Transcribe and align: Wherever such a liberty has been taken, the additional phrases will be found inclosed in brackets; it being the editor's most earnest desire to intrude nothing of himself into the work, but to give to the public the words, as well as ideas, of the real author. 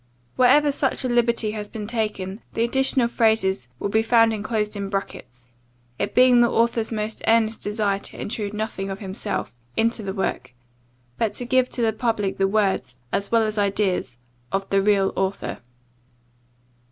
Wherever 0.35 0.71
such 0.71 1.03
a 1.05 1.09
liberty 1.09 1.51
has 1.51 1.67
been 1.67 1.85
taken, 1.85 2.41
the 2.53 2.63
additional 2.63 3.07
phrases 3.07 3.67
will 3.77 3.89
be 3.89 4.01
found 4.01 4.33
inclosed 4.33 4.75
in 4.75 4.89
brackets; 4.89 5.47
it 5.99 6.15
being 6.15 6.41
the 6.41 6.49
editor's 6.49 6.91
most 6.91 7.21
earnest 7.27 7.61
desire 7.61 7.99
to 7.99 8.19
intrude 8.19 8.51
nothing 8.51 8.89
of 8.89 8.97
himself 8.97 9.53
into 9.77 10.01
the 10.01 10.11
work, 10.15 10.55
but 11.19 11.33
to 11.33 11.45
give 11.45 11.69
to 11.69 11.83
the 11.83 11.93
public 11.93 12.39
the 12.39 12.47
words, 12.47 12.97
as 13.13 13.31
well 13.31 13.43
as 13.43 13.59
ideas, 13.59 14.17
of 14.51 14.67
the 14.71 14.81
real 14.81 15.13
author. 15.15 15.59